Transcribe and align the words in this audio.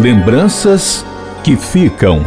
Lembranças 0.00 1.04
que 1.44 1.56
ficam. 1.56 2.22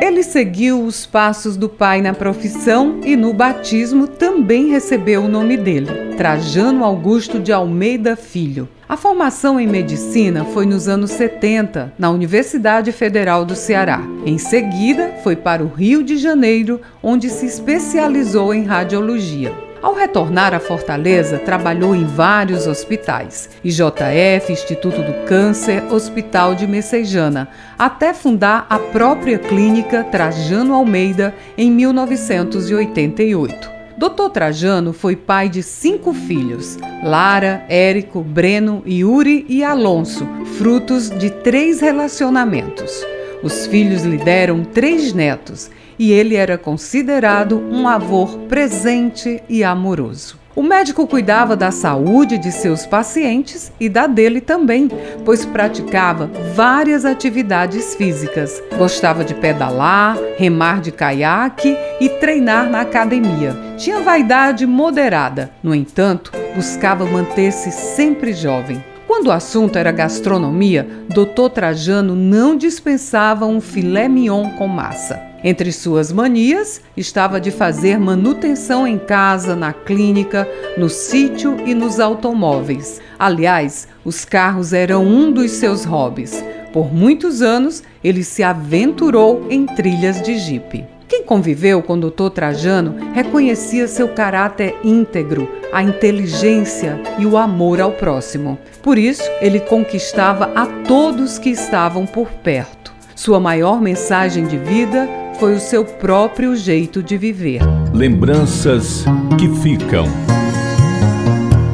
Ele 0.00 0.22
seguiu 0.22 0.82
os 0.82 1.04
passos 1.04 1.58
do 1.58 1.68
pai 1.68 2.00
na 2.00 2.14
profissão 2.14 2.98
e 3.04 3.14
no 3.14 3.34
batismo 3.34 4.08
também 4.08 4.70
recebeu 4.70 5.24
o 5.24 5.28
nome 5.28 5.58
dele, 5.58 6.14
Trajano 6.16 6.82
Augusto 6.82 7.38
de 7.38 7.52
Almeida 7.52 8.16
Filho. 8.16 8.66
A 8.88 8.96
formação 8.96 9.60
em 9.60 9.66
medicina 9.66 10.46
foi 10.46 10.64
nos 10.64 10.88
anos 10.88 11.10
70, 11.10 11.92
na 11.98 12.08
Universidade 12.08 12.90
Federal 12.90 13.44
do 13.44 13.54
Ceará. 13.54 14.00
Em 14.24 14.38
seguida, 14.38 15.16
foi 15.22 15.36
para 15.36 15.62
o 15.62 15.68
Rio 15.68 16.02
de 16.02 16.16
Janeiro, 16.16 16.80
onde 17.02 17.28
se 17.28 17.44
especializou 17.44 18.54
em 18.54 18.64
radiologia. 18.64 19.52
Ao 19.84 19.92
retornar 19.92 20.54
à 20.54 20.60
Fortaleza, 20.60 21.38
trabalhou 21.38 21.94
em 21.94 22.06
vários 22.06 22.66
hospitais: 22.66 23.50
IJF, 23.62 24.50
Instituto 24.50 25.02
do 25.02 25.26
Câncer, 25.26 25.84
Hospital 25.92 26.54
de 26.54 26.66
Messejana, 26.66 27.50
até 27.78 28.14
fundar 28.14 28.66
a 28.70 28.78
própria 28.78 29.38
clínica 29.38 30.02
Trajano 30.02 30.72
Almeida 30.72 31.34
em 31.58 31.70
1988. 31.70 33.70
Dr. 33.98 34.30
Trajano 34.32 34.94
foi 34.94 35.16
pai 35.16 35.50
de 35.50 35.62
cinco 35.62 36.14
filhos: 36.14 36.78
Lara, 37.02 37.62
Érico, 37.68 38.22
Breno, 38.22 38.82
Yuri 38.86 39.44
e 39.50 39.62
Alonso, 39.62 40.26
frutos 40.56 41.10
de 41.10 41.28
três 41.28 41.82
relacionamentos. 41.82 43.04
Os 43.42 43.66
filhos 43.66 44.02
lhe 44.02 44.16
deram 44.16 44.64
três 44.64 45.12
netos 45.12 45.70
e 45.98 46.12
ele 46.12 46.36
era 46.36 46.58
considerado 46.58 47.58
um 47.70 47.86
avô 47.88 48.26
presente 48.48 49.42
e 49.48 49.62
amoroso. 49.62 50.44
O 50.56 50.62
médico 50.62 51.04
cuidava 51.04 51.56
da 51.56 51.72
saúde 51.72 52.38
de 52.38 52.52
seus 52.52 52.86
pacientes 52.86 53.72
e 53.80 53.88
da 53.88 54.06
dele 54.06 54.40
também, 54.40 54.88
pois 55.24 55.44
praticava 55.44 56.30
várias 56.54 57.04
atividades 57.04 57.96
físicas. 57.96 58.62
Gostava 58.78 59.24
de 59.24 59.34
pedalar, 59.34 60.16
remar 60.36 60.80
de 60.80 60.92
caiaque 60.92 61.76
e 62.00 62.08
treinar 62.08 62.70
na 62.70 62.82
academia. 62.82 63.56
Tinha 63.76 64.00
vaidade 64.00 64.64
moderada, 64.64 65.50
no 65.60 65.74
entanto, 65.74 66.30
buscava 66.54 67.04
manter-se 67.04 67.72
sempre 67.72 68.32
jovem. 68.32 68.93
Quando 69.14 69.28
o 69.28 69.32
assunto 69.32 69.78
era 69.78 69.92
gastronomia, 69.92 70.88
Dr. 71.08 71.48
Trajano 71.48 72.16
não 72.16 72.56
dispensava 72.56 73.46
um 73.46 73.60
filé 73.60 74.08
mignon 74.08 74.50
com 74.58 74.66
massa. 74.66 75.22
Entre 75.44 75.70
suas 75.70 76.10
manias 76.10 76.82
estava 76.96 77.40
de 77.40 77.52
fazer 77.52 77.96
manutenção 77.96 78.88
em 78.88 78.98
casa, 78.98 79.54
na 79.54 79.72
clínica, 79.72 80.48
no 80.76 80.88
sítio 80.90 81.56
e 81.64 81.74
nos 81.74 82.00
automóveis. 82.00 83.00
Aliás, 83.16 83.86
os 84.04 84.24
carros 84.24 84.72
eram 84.72 85.06
um 85.06 85.30
dos 85.30 85.52
seus 85.52 85.84
hobbies. 85.84 86.44
Por 86.72 86.92
muitos 86.92 87.40
anos, 87.40 87.84
ele 88.02 88.24
se 88.24 88.42
aventurou 88.42 89.46
em 89.48 89.64
trilhas 89.64 90.20
de 90.20 90.36
jipe. 90.36 90.84
Quem 91.14 91.22
conviveu 91.22 91.80
com 91.80 91.92
o 91.94 92.10
Dr. 92.10 92.28
Trajano 92.30 92.96
reconhecia 93.14 93.86
seu 93.86 94.08
caráter 94.08 94.74
íntegro, 94.82 95.48
a 95.72 95.80
inteligência 95.80 97.00
e 97.20 97.24
o 97.24 97.36
amor 97.36 97.80
ao 97.80 97.92
próximo. 97.92 98.58
Por 98.82 98.98
isso, 98.98 99.22
ele 99.40 99.60
conquistava 99.60 100.50
a 100.56 100.66
todos 100.66 101.38
que 101.38 101.50
estavam 101.50 102.04
por 102.04 102.26
perto. 102.26 102.92
Sua 103.14 103.38
maior 103.38 103.80
mensagem 103.80 104.44
de 104.44 104.58
vida 104.58 105.08
foi 105.38 105.54
o 105.54 105.60
seu 105.60 105.84
próprio 105.84 106.56
jeito 106.56 107.00
de 107.00 107.16
viver. 107.16 107.60
Lembranças 107.92 109.04
que 109.38 109.48
ficam. 109.62 110.06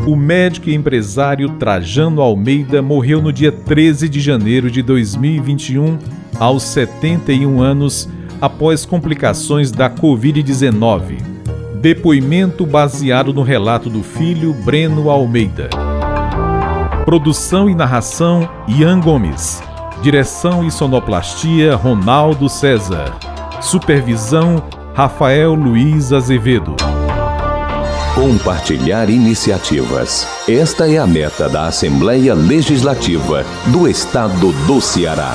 O 0.07 0.15
médico 0.15 0.69
e 0.69 0.75
empresário 0.75 1.49
Trajano 1.57 2.21
Almeida 2.21 2.83
morreu 2.83 3.23
no 3.23 3.33
dia 3.33 3.51
13 3.51 4.07
de 4.07 4.21
janeiro 4.21 4.71
de 4.71 4.83
2021, 4.83 5.99
aos 6.39 6.63
71 6.65 7.63
anos 7.63 8.07
após 8.41 8.85
complicações 8.85 9.71
da 9.71 9.91
Covid-19. 9.91 11.19
Depoimento 11.81 12.67
baseado 12.67 13.33
no 13.33 13.43
relato 13.43 13.89
do 13.89 14.03
filho 14.03 14.53
Breno 14.53 15.11
Almeida. 15.11 15.69
Produção 17.05 17.69
e 17.69 17.75
narração 17.75 18.49
Ian 18.69 19.01
Gomes. 19.01 19.63
Direção 20.03 20.65
e 20.65 20.71
sonoplastia 20.71 21.75
Ronaldo 21.77 22.49
César. 22.49 23.15
Supervisão 23.61 24.63
Rafael 24.95 25.55
Luiz 25.55 26.13
Azevedo. 26.13 26.77
Compartilhar 28.15 29.09
iniciativas. 29.09 30.27
Esta 30.49 30.91
é 30.91 30.99
a 30.99 31.07
meta 31.07 31.49
da 31.49 31.67
Assembleia 31.67 32.35
Legislativa 32.35 33.45
do 33.73 33.89
Estado 33.89 34.53
do 34.67 34.81
Ceará. 34.81 35.35